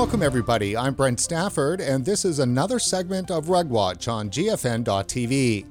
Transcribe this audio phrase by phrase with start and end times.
[0.00, 0.78] Welcome, everybody.
[0.78, 5.66] I'm Brent Stafford, and this is another segment of RegWatch on GFN.TV.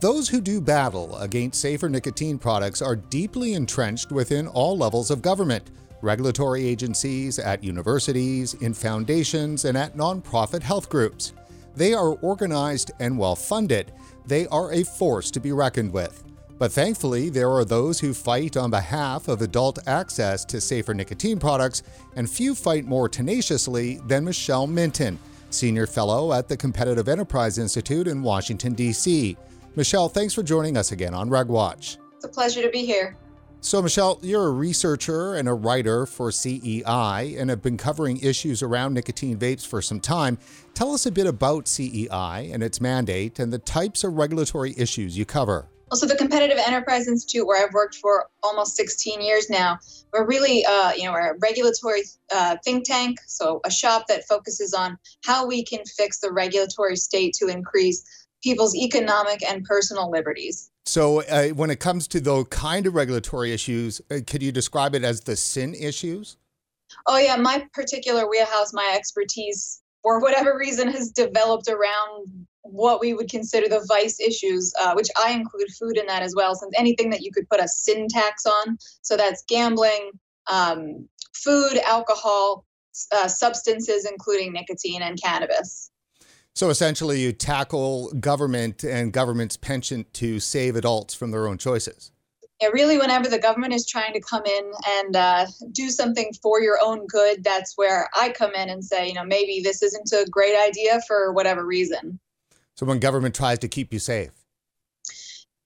[0.00, 5.20] Those who do battle against safer nicotine products are deeply entrenched within all levels of
[5.20, 11.32] government regulatory agencies, at universities, in foundations, and at nonprofit health groups.
[11.74, 13.90] They are organized and well funded.
[14.26, 16.22] They are a force to be reckoned with.
[16.58, 21.38] But thankfully, there are those who fight on behalf of adult access to safer nicotine
[21.38, 21.82] products,
[22.14, 25.18] and few fight more tenaciously than Michelle Minton,
[25.50, 29.36] Senior Fellow at the Competitive Enterprise Institute in Washington, D.C.
[29.74, 31.98] Michelle, thanks for joining us again on RegWatch.
[32.14, 33.16] It's a pleasure to be here.
[33.60, 38.62] So, Michelle, you're a researcher and a writer for CEI and have been covering issues
[38.62, 40.38] around nicotine vapes for some time.
[40.72, 45.18] Tell us a bit about CEI and its mandate and the types of regulatory issues
[45.18, 45.68] you cover.
[45.90, 49.78] Well, so the Competitive Enterprise Institute, where I've worked for almost 16 years now,
[50.12, 52.02] we're really, uh, you know, we're a regulatory
[52.34, 56.96] uh, think tank, so a shop that focuses on how we can fix the regulatory
[56.96, 58.02] state to increase
[58.42, 60.70] people's economic and personal liberties.
[60.86, 64.94] So, uh, when it comes to those kind of regulatory issues, uh, could you describe
[64.96, 66.36] it as the sin issues?
[67.06, 67.36] Oh, yeah.
[67.36, 73.68] My particular wheelhouse, my expertise, for whatever reason, has developed around what we would consider
[73.68, 77.22] the vice issues, uh, which I include food in that as well, since anything that
[77.22, 78.78] you could put a sin tax on.
[79.02, 80.12] So that's gambling,
[80.50, 82.64] um, food, alcohol,
[83.12, 85.90] uh, substances, including nicotine and cannabis.
[86.54, 92.12] So essentially, you tackle government and government's penchant to save adults from their own choices.
[92.62, 96.62] Yeah, really, whenever the government is trying to come in and uh, do something for
[96.62, 100.10] your own good, that's where I come in and say, you know, maybe this isn't
[100.12, 102.18] a great idea for whatever reason.
[102.76, 104.30] So when government tries to keep you safe?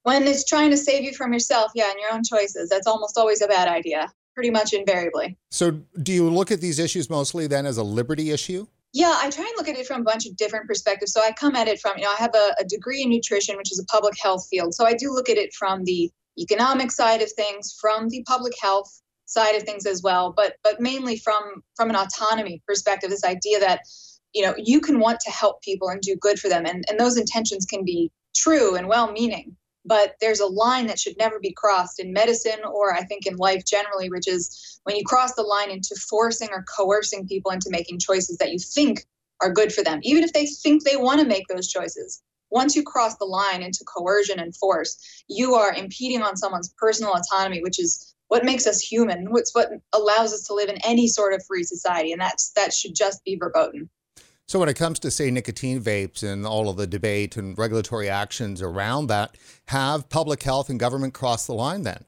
[0.05, 3.19] When it's trying to save you from yourself, yeah, and your own choices, that's almost
[3.19, 5.37] always a bad idea, pretty much invariably.
[5.51, 5.73] So
[6.03, 8.67] do you look at these issues mostly then as a liberty issue?
[8.93, 11.13] Yeah, I try and look at it from a bunch of different perspectives.
[11.13, 13.57] So I come at it from, you know, I have a, a degree in nutrition,
[13.57, 14.75] which is a public health field.
[14.75, 18.55] So I do look at it from the economic side of things, from the public
[18.61, 23.25] health side of things as well, but but mainly from from an autonomy perspective, this
[23.25, 23.81] idea that
[24.35, 26.67] you know you can want to help people and do good for them.
[26.67, 30.99] And, and those intentions can be true and well meaning but there's a line that
[30.99, 34.97] should never be crossed in medicine or i think in life generally which is when
[34.97, 39.05] you cross the line into forcing or coercing people into making choices that you think
[39.41, 42.75] are good for them even if they think they want to make those choices once
[42.77, 47.63] you cross the line into coercion and force you are impeding on someone's personal autonomy
[47.63, 51.33] which is what makes us human what's what allows us to live in any sort
[51.33, 53.89] of free society and that's that should just be verboten
[54.51, 58.11] so, when it comes to, say, nicotine vapes and all of the debate and regulatory
[58.11, 62.05] actions around that, have public health and government crossed the line then?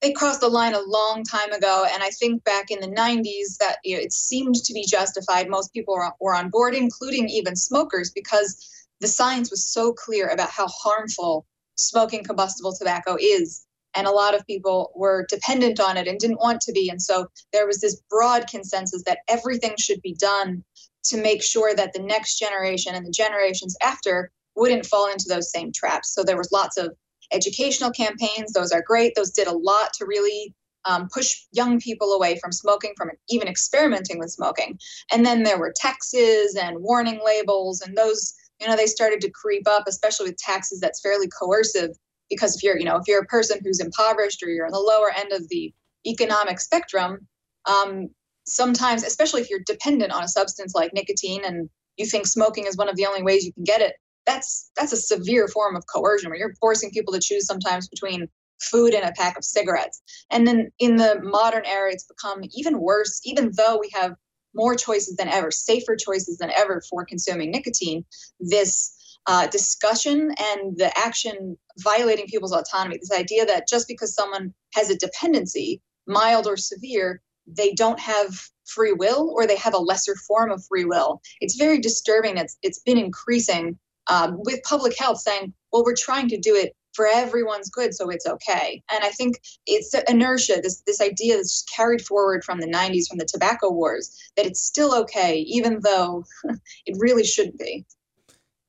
[0.00, 3.58] They crossed the line a long time ago, and I think back in the 90s
[3.60, 5.50] that you know, it seemed to be justified.
[5.50, 8.66] Most people were, were on board, including even smokers, because
[9.02, 14.34] the science was so clear about how harmful smoking combustible tobacco is and a lot
[14.34, 17.80] of people were dependent on it and didn't want to be and so there was
[17.80, 20.64] this broad consensus that everything should be done
[21.08, 25.50] to make sure that the next generation and the generations after wouldn't fall into those
[25.50, 26.14] same traps.
[26.14, 26.94] So there was lots of
[27.32, 28.52] educational campaigns.
[28.52, 29.14] Those are great.
[29.14, 30.54] Those did a lot to really
[30.84, 34.78] um, push young people away from smoking, from even experimenting with smoking.
[35.12, 39.30] And then there were taxes and warning labels, and those, you know, they started to
[39.30, 41.90] creep up, especially with taxes that's fairly coercive.
[42.30, 44.78] Because if you're, you know, if you're a person who's impoverished or you're on the
[44.78, 45.72] lower end of the
[46.06, 47.26] economic spectrum,
[47.66, 48.08] um,
[48.48, 52.76] sometimes, especially if you're dependent on a substance like nicotine and you think smoking is
[52.76, 53.94] one of the only ways you can get it,
[54.26, 58.28] that's that's a severe form of coercion where you're forcing people to choose sometimes between
[58.60, 60.02] food and a pack of cigarettes.
[60.30, 64.14] And then in the modern era, it's become even worse, even though we have
[64.54, 68.04] more choices than ever, safer choices than ever for consuming nicotine.
[68.40, 68.94] This
[69.26, 74.90] uh, discussion and the action violating people's autonomy, this idea that just because someone has
[74.90, 77.20] a dependency, mild or severe,
[77.56, 81.20] they don't have free will or they have a lesser form of free will.
[81.40, 82.36] It's very disturbing.
[82.36, 83.78] It's it's been increasing
[84.08, 88.08] um, with public health saying, well, we're trying to do it for everyone's good, so
[88.10, 88.82] it's okay.
[88.90, 93.18] And I think it's inertia, this this idea that's carried forward from the 90s, from
[93.18, 96.24] the tobacco wars, that it's still okay, even though
[96.86, 97.86] it really shouldn't be.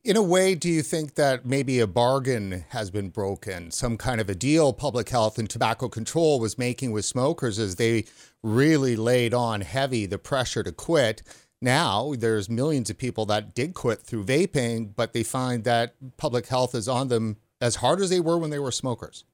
[0.03, 3.69] In a way, do you think that maybe a bargain has been broken?
[3.69, 7.75] Some kind of a deal public health and tobacco control was making with smokers as
[7.75, 8.05] they
[8.43, 11.21] really laid on heavy the pressure to quit.
[11.61, 16.47] Now there's millions of people that did quit through vaping, but they find that public
[16.47, 19.25] health is on them as hard as they were when they were smokers.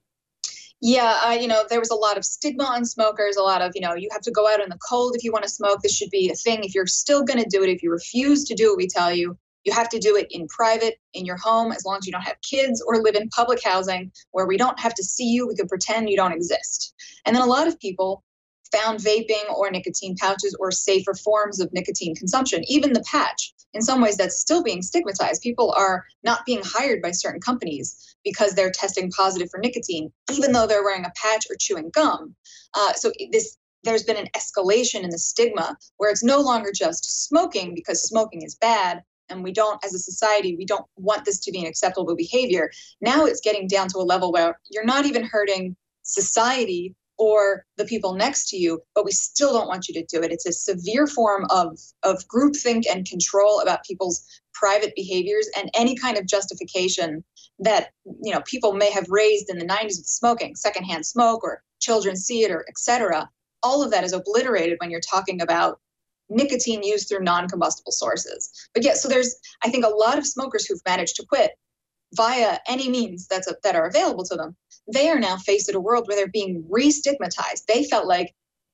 [0.82, 3.82] Yeah, you know, there was a lot of stigma on smokers, a lot of, you
[3.82, 5.82] know, you have to go out in the cold if you want to smoke.
[5.82, 6.64] This should be a thing.
[6.64, 9.12] If you're still going to do it, if you refuse to do what we tell
[9.12, 12.12] you, you have to do it in private, in your home, as long as you
[12.12, 15.48] don't have kids or live in public housing where we don't have to see you.
[15.48, 16.94] We can pretend you don't exist.
[17.26, 18.24] And then a lot of people
[18.72, 23.54] found vaping or nicotine pouches or safer forms of nicotine consumption, even the patch.
[23.74, 25.42] In some ways, that's still being stigmatized.
[25.42, 30.52] People are not being hired by certain companies because they're testing positive for nicotine, even
[30.52, 32.36] though they're wearing a patch or chewing gum.
[32.74, 37.28] Uh, so this there's been an escalation in the stigma where it's no longer just
[37.28, 41.40] smoking because smoking is bad and we don't as a society we don't want this
[41.40, 42.70] to be an acceptable behavior
[43.02, 47.86] now it's getting down to a level where you're not even hurting society or the
[47.86, 50.32] people next to you, but we still don't want you to do it.
[50.32, 55.96] It's a severe form of, of groupthink and control about people's private behaviors and any
[55.96, 57.24] kind of justification
[57.60, 57.90] that
[58.24, 62.16] you know people may have raised in the 90s with smoking, secondhand smoke or children
[62.16, 63.30] see it or etc.
[63.64, 65.80] All of that is obliterated when you're talking about
[66.30, 68.50] nicotine used through non-combustible sources.
[68.74, 71.52] But yeah, so there's I think a lot of smokers who've managed to quit
[72.14, 74.56] via any means that's a, that are available to them
[74.92, 77.66] they are now faced at a world where they're being re-stigmatized.
[77.68, 78.34] They felt like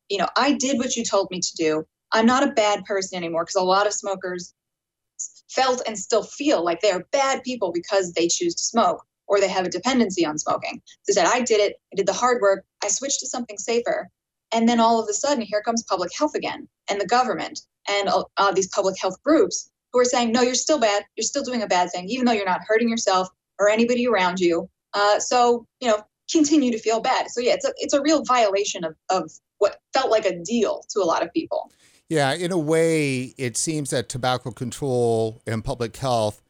[0.09, 1.85] you know i did what you told me to do.
[2.11, 4.53] I'm not a bad person anymore because a lot of smokers
[5.49, 9.39] felt and still feel like they are bad people because they choose to smoke or
[9.39, 10.81] they have a dependency on smoking.
[11.07, 11.77] They said i did it.
[11.93, 12.65] I did the hard work.
[12.83, 14.09] I switched to something safer.
[14.53, 18.09] And then all of a sudden here comes public health again and the government and
[18.37, 21.03] uh, these public health groups who are saying, no, you're still bad.
[21.15, 23.27] You're still doing a bad thing, even though you're not hurting yourself
[23.59, 24.69] or anybody around you.
[24.93, 27.29] Uh, so, you know, continue to feel bad.
[27.29, 30.83] So, yeah, it's a, it's a real violation of, of what felt like a deal
[30.89, 31.71] to a lot of people.
[32.09, 36.41] Yeah, in a way, it seems that tobacco control and public health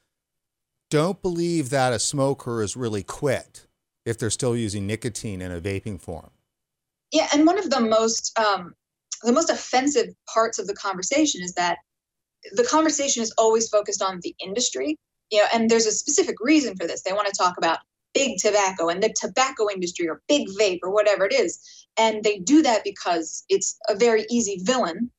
[0.90, 3.68] don't believe that a smoker is really quit
[4.06, 6.32] if they're still using nicotine in a vaping form.
[7.12, 8.74] Yeah, and one of the most um,
[9.24, 11.78] the most offensive parts of the conversation is that
[12.54, 14.98] the conversation is always focused on the industry,
[15.32, 17.04] you know, and there's a specific reason for this.
[17.04, 17.80] They want to talk about
[18.14, 21.60] big tobacco and the tobacco industry or big vape or whatever it is.
[21.98, 25.12] And they do that because it's a very easy villain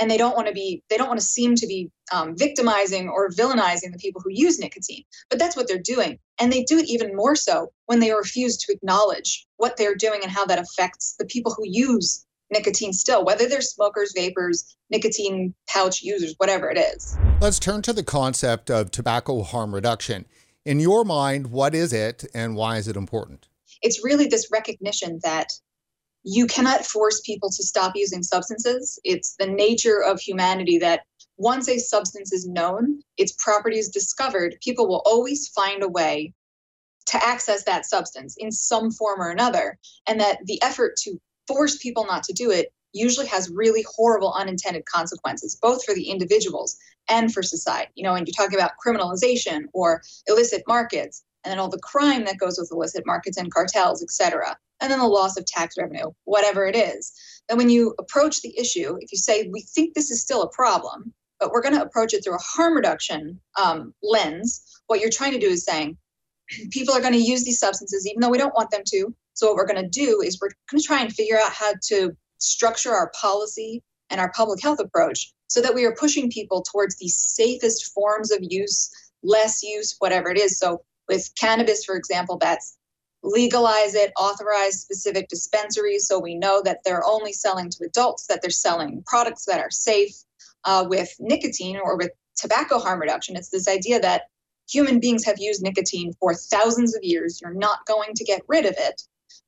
[0.00, 3.08] and they don't want to be they don't want to seem to be um, victimizing
[3.08, 6.78] or villainizing the people who use nicotine but that's what they're doing and they do
[6.78, 10.58] it even more so when they refuse to acknowledge what they're doing and how that
[10.58, 16.70] affects the people who use nicotine still, whether they're smokers, vapers, nicotine pouch users, whatever
[16.70, 17.16] it is.
[17.40, 20.26] Let's turn to the concept of tobacco harm reduction.
[20.64, 23.48] In your mind, what is it and why is it important?
[23.82, 25.52] It's really this recognition that
[26.24, 28.98] you cannot force people to stop using substances.
[29.04, 31.02] It's the nature of humanity that
[31.36, 36.34] once a substance is known, its properties discovered, people will always find a way
[37.06, 39.78] to access that substance in some form or another.
[40.06, 41.18] And that the effort to
[41.48, 46.10] force people not to do it usually has really horrible unintended consequences, both for the
[46.10, 46.76] individuals
[47.08, 47.90] and for society.
[47.94, 52.24] You know, when you're talking about criminalization or illicit markets, and then all the crime
[52.24, 55.76] that goes with illicit markets and cartels, et cetera, and then the loss of tax
[55.78, 57.12] revenue, whatever it is.
[57.48, 60.50] Then when you approach the issue, if you say, we think this is still a
[60.50, 65.10] problem, but we're going to approach it through a harm reduction um, lens, what you're
[65.10, 65.96] trying to do is saying,
[66.70, 69.46] people are going to use these substances even though we don't want them to so
[69.46, 72.16] what we're going to do is we're going to try and figure out how to
[72.38, 76.96] structure our policy and our public health approach so that we are pushing people towards
[76.96, 78.90] the safest forms of use,
[79.22, 80.58] less use, whatever it is.
[80.58, 82.76] So with cannabis, for example, that's
[83.22, 88.40] legalize it, authorize specific dispensaries so we know that they're only selling to adults, that
[88.42, 90.14] they're selling products that are safe.
[90.64, 94.22] Uh, with nicotine or with tobacco harm reduction, it's this idea that
[94.68, 97.40] human beings have used nicotine for thousands of years.
[97.40, 99.02] You're not going to get rid of it.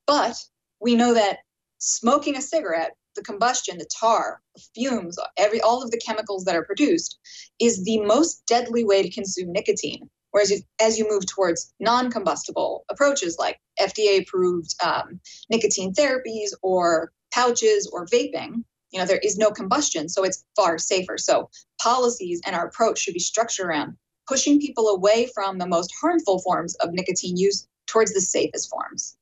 [0.07, 0.35] But
[0.79, 1.39] we know that
[1.77, 6.55] smoking a cigarette, the combustion, the tar, the fumes, every all of the chemicals that
[6.55, 7.19] are produced,
[7.59, 10.09] is the most deadly way to consume nicotine.
[10.31, 17.87] Whereas if, as you move towards non-combustible approaches like FDA-approved um, nicotine therapies or pouches
[17.91, 21.17] or vaping, you know there is no combustion, so it's far safer.
[21.17, 21.49] So
[21.81, 23.97] policies and our approach should be structured around
[24.31, 29.17] pushing people away from the most harmful forms of nicotine use towards the safest forms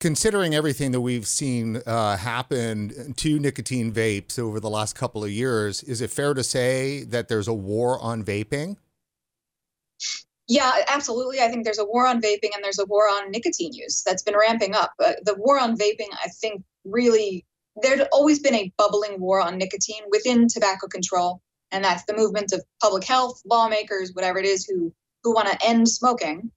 [0.00, 5.30] considering everything that we've seen uh, happen to nicotine vapes over the last couple of
[5.30, 8.76] years, is it fair to say that there's a war on vaping?
[10.46, 11.40] Yeah, absolutely.
[11.40, 14.22] I think there's a war on vaping and there's a war on nicotine use that's
[14.22, 14.92] been ramping up.
[15.04, 17.44] Uh, the war on vaping, I think, really,
[17.82, 21.42] there's always been a bubbling war on nicotine within tobacco control.
[21.70, 25.66] And that's the movement of public health, lawmakers, whatever it is, who, who want to
[25.66, 26.50] end smoking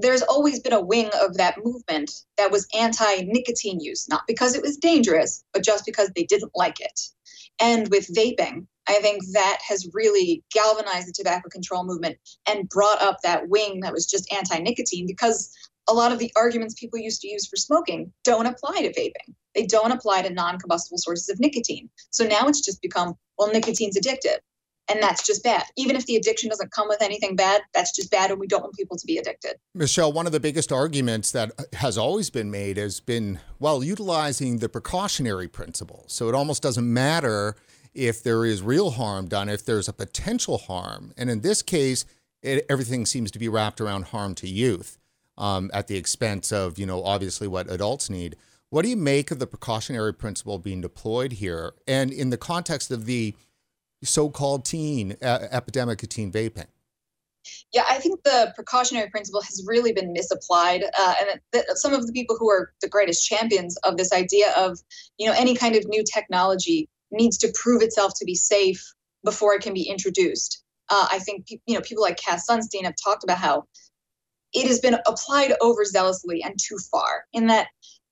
[0.00, 4.54] there's always been a wing of that movement that was anti nicotine use, not because
[4.54, 7.00] it was dangerous, but just because they didn't like it.
[7.60, 12.16] And with vaping, I think that has really galvanized the tobacco control movement
[12.48, 15.52] and brought up that wing that was just anti nicotine because
[15.88, 19.34] a lot of the arguments people used to use for smoking don't apply to vaping.
[19.54, 21.88] They don't apply to non combustible sources of nicotine.
[22.10, 24.38] So now it's just become, well, nicotine's addictive
[24.88, 25.64] and that's just bad.
[25.76, 28.62] Even if the addiction doesn't come with anything bad, that's just bad, and we don't
[28.62, 29.56] want people to be addicted.
[29.74, 34.58] Michelle, one of the biggest arguments that has always been made has been, well, utilizing
[34.58, 36.04] the precautionary principle.
[36.08, 37.54] So it almost doesn't matter
[37.94, 41.12] if there is real harm done, if there's a potential harm.
[41.16, 42.04] And in this case,
[42.42, 44.98] it, everything seems to be wrapped around harm to youth
[45.38, 48.36] um, at the expense of, you know, obviously what adults need.
[48.70, 51.72] What do you make of the precautionary principle being deployed here?
[51.86, 53.34] And in the context of the
[54.02, 56.66] so-called teen uh, epidemic of teen vaping?
[57.72, 62.06] Yeah, I think the precautionary principle has really been misapplied, uh, and that some of
[62.06, 64.78] the people who are the greatest champions of this idea of,
[65.16, 68.84] you know, any kind of new technology needs to prove itself to be safe
[69.24, 70.62] before it can be introduced.
[70.90, 73.64] Uh, I think you know people like Cass Sunstein have talked about how
[74.52, 77.24] it has been applied overzealously and too far.
[77.32, 77.68] In that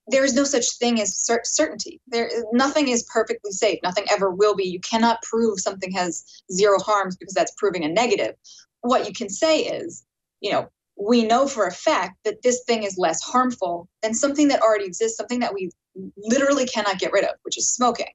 [0.09, 2.01] there is no such thing as cer- certainty.
[2.07, 3.81] There, nothing is perfectly safe.
[3.83, 4.65] Nothing ever will be.
[4.65, 8.35] You cannot prove something has zero harms because that's proving a negative.
[8.83, 10.05] What you can say is,
[10.41, 14.49] you know, we know for a fact that this thing is less harmful than something
[14.49, 15.71] that already exists, something that we
[16.17, 18.13] literally cannot get rid of, which is smoking.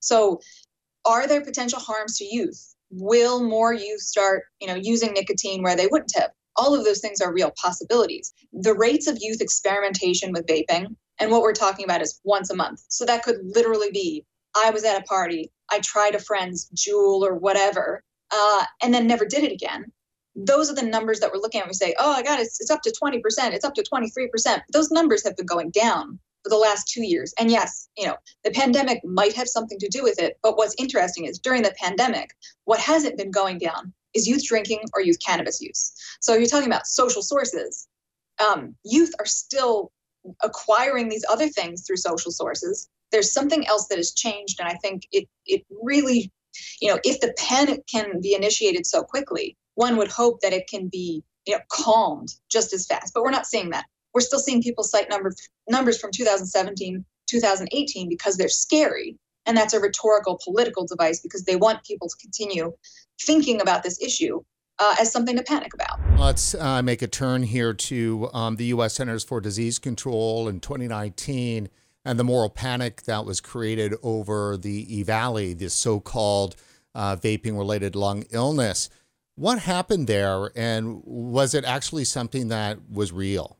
[0.00, 0.40] So,
[1.04, 2.74] are there potential harms to youth?
[2.90, 6.30] Will more youth start, you know, using nicotine where they wouldn't have?
[6.56, 8.32] All of those things are real possibilities.
[8.52, 12.56] The rates of youth experimentation with vaping and what we're talking about is once a
[12.56, 12.82] month.
[12.88, 14.24] So that could literally be
[14.56, 19.06] I was at a party, I tried a friend's Juul or whatever, uh, and then
[19.06, 19.86] never did it again.
[20.36, 21.66] Those are the numbers that we're looking at.
[21.66, 23.20] We say, oh, I got it, it's, it's up to 20%,
[23.52, 24.60] it's up to 23%.
[24.72, 27.32] Those numbers have been going down for the last two years.
[27.38, 30.38] And yes, you know, the pandemic might have something to do with it.
[30.42, 32.30] But what's interesting is during the pandemic,
[32.64, 35.92] what hasn't been going down is youth drinking or youth cannabis use.
[36.20, 37.88] So you're talking about social sources.
[38.46, 39.92] Um, youth are still
[40.42, 44.74] acquiring these other things through social sources there's something else that has changed and i
[44.74, 46.32] think it it really
[46.80, 50.66] you know if the panic can be initiated so quickly one would hope that it
[50.68, 54.38] can be you know calmed just as fast but we're not seeing that we're still
[54.38, 55.32] seeing people cite number,
[55.68, 61.56] numbers from 2017 2018 because they're scary and that's a rhetorical political device because they
[61.56, 62.72] want people to continue
[63.20, 64.42] thinking about this issue
[64.78, 66.00] uh, as something to panic about.
[66.18, 68.94] Let's uh, make a turn here to um, the U.S.
[68.94, 71.68] Centers for Disease Control in 2019
[72.04, 76.56] and the moral panic that was created over the EVALI, this so called
[76.94, 78.90] uh, vaping related lung illness.
[79.36, 83.58] What happened there, and was it actually something that was real?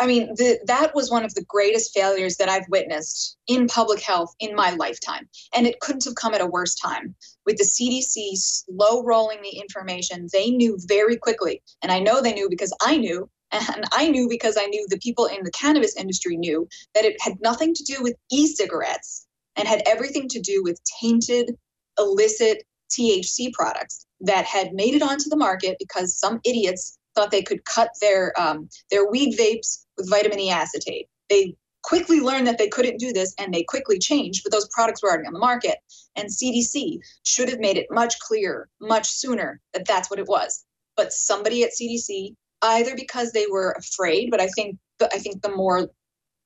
[0.00, 4.00] I mean, the, that was one of the greatest failures that I've witnessed in public
[4.00, 5.28] health in my lifetime.
[5.54, 7.14] And it couldn't have come at a worse time.
[7.44, 11.62] With the CDC slow rolling the information, they knew very quickly.
[11.82, 13.28] And I know they knew because I knew.
[13.50, 17.16] And I knew because I knew the people in the cannabis industry knew that it
[17.18, 19.26] had nothing to do with e cigarettes
[19.56, 21.56] and had everything to do with tainted,
[21.98, 27.42] illicit THC products that had made it onto the market because some idiots thought they
[27.42, 31.08] could cut their um, their weed vapes with vitamin E acetate.
[31.28, 35.02] They quickly learned that they couldn't do this and they quickly changed, but those products
[35.02, 35.78] were already on the market.
[36.16, 40.64] And CDC should have made it much clearer, much sooner that that's what it was.
[40.96, 45.54] But somebody at CDC, either because they were afraid, but I think I think the
[45.54, 45.88] more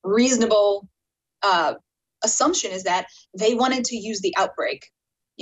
[0.04, 0.88] reasonable
[1.42, 1.74] uh,
[2.24, 3.06] assumption is that
[3.38, 4.90] they wanted to use the outbreak.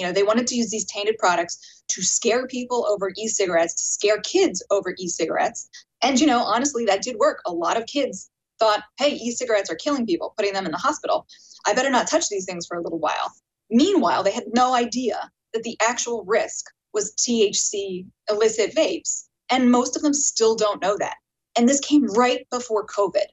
[0.00, 3.82] You know, they wanted to use these tainted products to scare people over e-cigarettes, to
[3.82, 5.68] scare kids over e-cigarettes,
[6.00, 7.42] and, you know, honestly, that did work.
[7.44, 10.78] A lot of kids thought, hey, e cigarettes are killing people, putting them in the
[10.78, 11.26] hospital.
[11.66, 13.30] I better not touch these things for a little while.
[13.70, 16.64] Meanwhile, they had no idea that the actual risk
[16.94, 19.26] was THC illicit vapes.
[19.50, 21.16] And most of them still don't know that.
[21.58, 23.26] And this came right before COVID.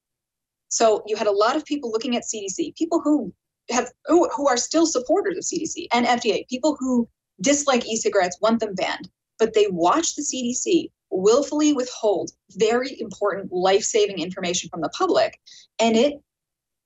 [0.67, 3.31] So you had a lot of people looking at CDC, people who
[3.69, 7.07] have who, who are still supporters of CDC and FDA, people who
[7.41, 14.19] dislike e-cigarettes, want them banned, but they watch the CDC willfully withhold very important life-saving
[14.19, 15.39] information from the public
[15.79, 16.15] and it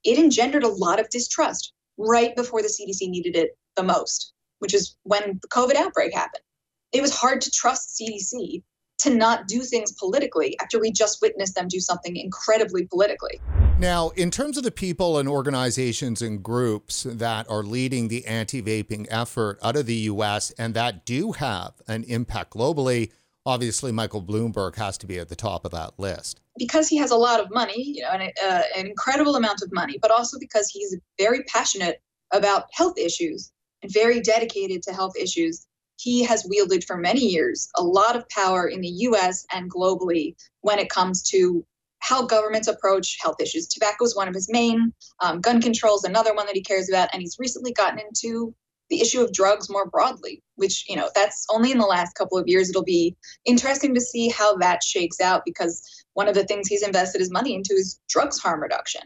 [0.04, 4.76] it engendered a lot of distrust right before the CDC needed it the most which
[4.76, 6.44] is when the covid outbreak happened
[6.92, 8.62] it was hard to trust CDC
[9.00, 13.42] to not do things politically after we just witnessed them do something incredibly politically.
[13.82, 18.62] Now, in terms of the people and organizations and groups that are leading the anti
[18.62, 23.12] vaping effort out of the US and that do have an impact globally,
[23.44, 26.42] obviously Michael Bloomberg has to be at the top of that list.
[26.60, 29.74] Because he has a lot of money, you know, an, uh, an incredible amount of
[29.74, 35.18] money, but also because he's very passionate about health issues and very dedicated to health
[35.20, 35.66] issues.
[35.98, 40.36] He has wielded for many years a lot of power in the US and globally
[40.60, 41.66] when it comes to
[42.02, 43.68] how governments approach health issues.
[43.68, 46.90] Tobacco is one of his main, um, gun control is another one that he cares
[46.90, 48.54] about, and he's recently gotten into
[48.90, 52.38] the issue of drugs more broadly, which, you know, that's only in the last couple
[52.38, 52.70] of years.
[52.70, 53.16] It'll be
[53.46, 55.82] interesting to see how that shakes out because
[56.14, 59.02] one of the things he's invested his money into is drugs harm reduction.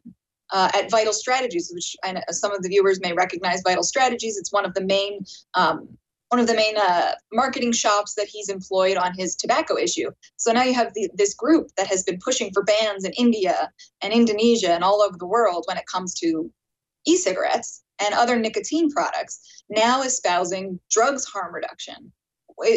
[0.51, 1.95] Uh, at Vital Strategies, which
[2.29, 5.19] some of the viewers may recognize Vital Strategies, it's one of the main
[5.55, 5.97] um,
[6.35, 10.11] one of the main uh, marketing shops that he's employed on his tobacco issue.
[10.35, 13.71] So now you have the, this group that has been pushing for bans in India
[14.01, 16.51] and Indonesia and all over the world when it comes to
[17.07, 22.11] e-cigarettes and other nicotine products, now espousing drugs harm reduction.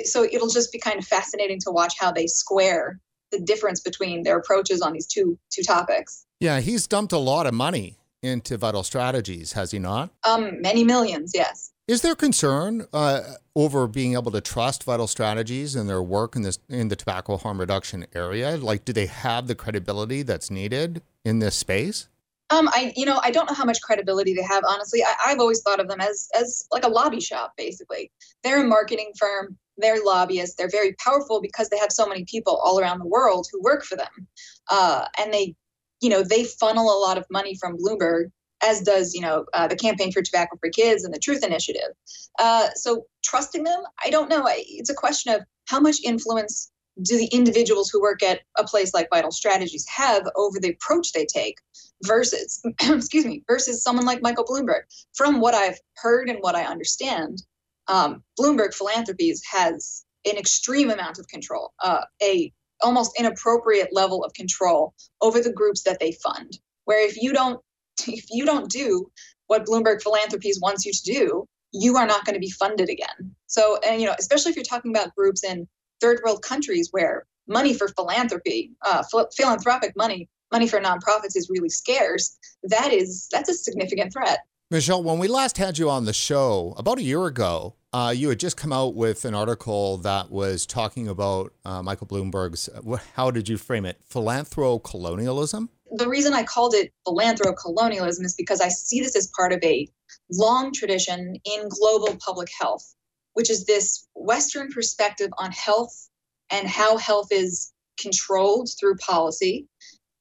[0.05, 3.01] So it'll just be kind of fascinating to watch how they square
[3.33, 6.27] the difference between their approaches on these two two topics.
[6.39, 10.11] Yeah, he's dumped a lot of money into Vital Strategies, has he not?
[10.23, 11.73] Um, many millions, yes.
[11.89, 13.23] Is there concern uh,
[13.57, 17.39] over being able to trust Vital Strategies and their work in this in the tobacco
[17.39, 18.59] harm reduction area?
[18.59, 22.09] Like, do they have the credibility that's needed in this space?
[22.51, 24.65] Um, I you know I don't know how much credibility they have.
[24.69, 27.55] Honestly, I, have always thought of them as as like a lobby shop.
[27.57, 28.13] Basically,
[28.45, 29.57] they're a marketing firm.
[29.79, 30.57] They're lobbyists.
[30.57, 33.83] They're very powerful because they have so many people all around the world who work
[33.83, 34.29] for them,
[34.71, 35.55] uh, and they,
[36.03, 38.31] you know, they funnel a lot of money from Bloomberg,
[38.63, 41.91] as does you know uh, the Campaign for Tobacco Free Kids and the Truth Initiative.
[42.39, 44.45] Uh, so trusting them, I don't know.
[44.49, 46.71] It's a question of how much influence
[47.03, 51.13] do the individuals who work at a place like Vital Strategies have over the approach
[51.13, 51.57] they take
[52.05, 54.83] versus excuse me versus someone like Michael Bloomberg.
[55.15, 57.43] From what I've heard and what I understand,
[57.87, 64.33] um, Bloomberg Philanthropies has an extreme amount of control, uh, a almost inappropriate level of
[64.35, 66.59] control over the groups that they fund.
[66.85, 67.61] Where if you don't
[68.09, 69.11] if you don't do
[69.47, 73.35] what Bloomberg Philanthropies wants you to do, you are not going to be funded again.
[73.47, 75.67] So, and you know, especially if you're talking about groups in
[76.01, 79.03] third world countries where money for philanthropy, uh,
[79.37, 84.41] philanthropic money, money for nonprofits is really scarce, that is that's a significant threat.
[84.71, 88.29] Michelle, when we last had you on the show about a year ago, uh, you
[88.29, 92.69] had just come out with an article that was talking about uh, Michael Bloomberg's,
[93.15, 95.71] how did you frame it, philanthro-colonialism?
[95.93, 99.89] The reason I called it philanthro-colonialism is because I see this as part of a
[100.31, 102.95] long tradition in global public health
[103.39, 106.09] which is this Western perspective on health
[106.51, 109.69] and how health is controlled through policy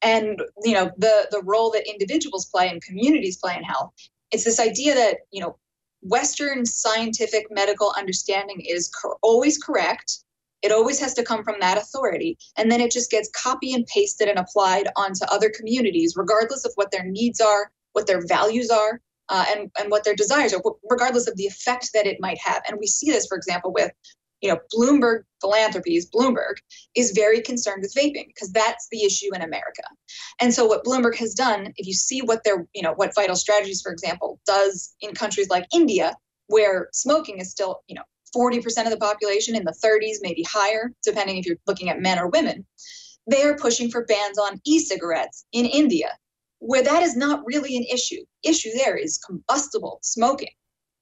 [0.03, 3.91] and you know the the role that individuals play and communities play in health.
[4.31, 5.57] It's this idea that you know
[6.01, 10.19] western scientific medical understanding is co- always correct
[10.63, 13.85] it always has to come from that authority and then it just gets copy and
[13.87, 18.69] pasted and applied onto other communities regardless of what their needs are what their values
[18.69, 22.37] are uh, and, and what their desires are, regardless of the effect that it might
[22.37, 22.61] have.
[22.67, 23.91] And we see this, for example, with
[24.41, 26.55] you know Bloomberg Philanthropies, Bloomberg
[26.95, 29.81] is very concerned with vaping because that's the issue in America.
[30.39, 33.35] And so what Bloomberg has done, if you see what their you know what Vital
[33.35, 36.15] Strategies, for example, does in countries like India,
[36.47, 38.03] where smoking is still you know
[38.37, 42.19] 40% of the population in the 30s, maybe higher, depending if you're looking at men
[42.19, 42.65] or women.
[43.29, 46.11] They are pushing for bans on e cigarettes in India
[46.59, 48.23] where that is not really an issue.
[48.43, 50.49] Issue there is combustible smoking.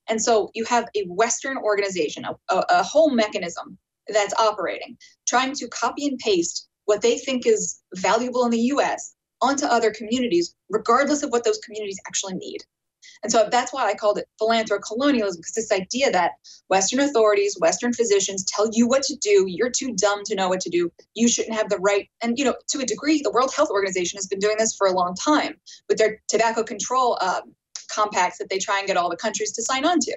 [0.08, 5.54] And so you have a Western organization, a, a, a, whole mechanism that's operating, trying
[5.56, 10.56] to copy and paste what they think is valuable in the US onto other communities,
[10.69, 12.60] regardless of what those communities actually need.
[13.24, 16.32] And so that's why I called it philanthrocolonialism, because this idea that
[16.70, 20.60] Western authorities, Western physicians tell you what to do, you're too dumb to know what
[20.62, 22.10] to do, you shouldn't have the right.
[22.22, 24.88] And, you know, to a degree, the World Health Organization has been doing this for
[24.88, 25.56] a long time
[25.89, 27.54] with their tobacco control um,
[27.94, 30.15] compacts that they try and get all the countries to sign on to.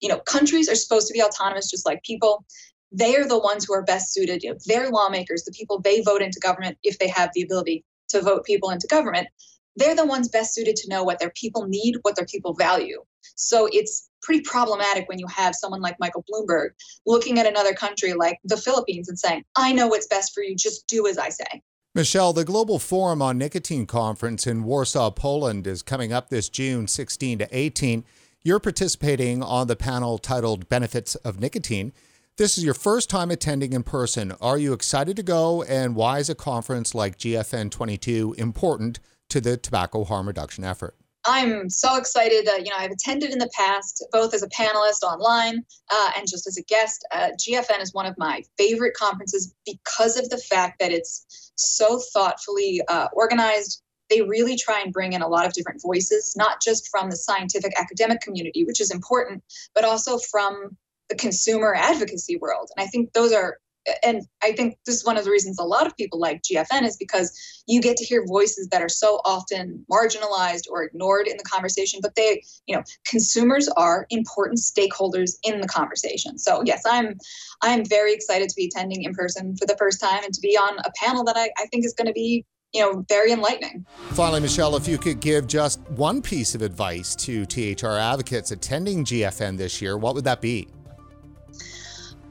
[0.00, 2.44] You know, countries are supposed to be autonomous just like people.
[2.92, 4.42] They are the ones who are best suited.
[4.42, 7.84] You know, they're lawmakers, the people they vote into government if they have the ability
[8.10, 9.26] to vote people into government
[9.76, 13.02] they're the ones best suited to know what their people need, what their people value.
[13.36, 16.70] So it's pretty problematic when you have someone like Michael Bloomberg
[17.06, 20.56] looking at another country like the Philippines and saying, I know what's best for you,
[20.56, 21.62] just do as I say.
[21.94, 26.88] Michelle, the Global Forum on Nicotine Conference in Warsaw, Poland is coming up this June
[26.88, 28.04] 16 to 18.
[28.42, 31.92] You're participating on the panel titled Benefits of Nicotine.
[32.36, 34.32] This is your first time attending in person.
[34.42, 35.62] Are you excited to go?
[35.62, 40.96] And why is a conference like GFN 22 important to the tobacco harm reduction effort?
[41.26, 42.48] I'm so excited.
[42.48, 46.26] Uh, you know, I've attended in the past, both as a panelist online uh, and
[46.28, 47.04] just as a guest.
[47.12, 52.00] Uh, GFN is one of my favorite conferences because of the fact that it's so
[52.12, 53.82] thoughtfully uh, organized.
[54.08, 57.16] They really try and bring in a lot of different voices, not just from the
[57.16, 59.42] scientific academic community, which is important,
[59.74, 60.76] but also from
[61.08, 62.70] the consumer advocacy world.
[62.76, 63.58] And I think those are
[64.02, 66.82] and I think this is one of the reasons a lot of people like GFN
[66.82, 67.32] is because
[67.66, 72.00] you get to hear voices that are so often marginalized or ignored in the conversation,
[72.02, 76.38] but they, you know, consumers are important stakeholders in the conversation.
[76.38, 77.18] So yes, I'm
[77.62, 80.56] I'm very excited to be attending in person for the first time and to be
[80.56, 82.44] on a panel that I, I think is going to be
[82.74, 83.86] you know, very enlightening.
[84.10, 89.04] Finally, Michelle, if you could give just one piece of advice to THR advocates attending
[89.04, 90.68] GFN this year, what would that be?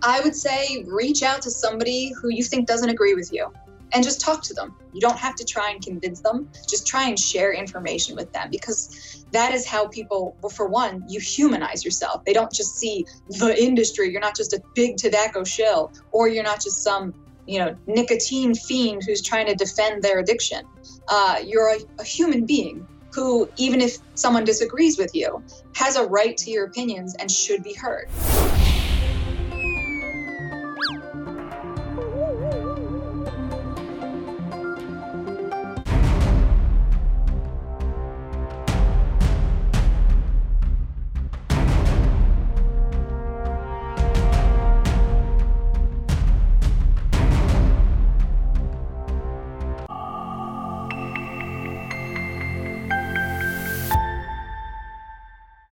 [0.06, 3.52] I would say reach out to somebody who you think doesn't agree with you
[3.92, 4.76] and just talk to them.
[4.94, 8.50] You don't have to try and convince them, just try and share information with them
[8.52, 12.24] because that is how people, well, for one, you humanize yourself.
[12.24, 14.12] They don't just see the industry.
[14.12, 17.14] You're not just a big tobacco shill or you're not just some
[17.48, 20.66] you know nicotine fiend who's trying to defend their addiction
[21.10, 25.44] uh, you're a, a human being who even if someone disagrees with you
[25.76, 28.10] has a right to your opinions and should be heard